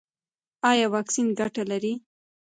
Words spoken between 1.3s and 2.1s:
ګټه لري؟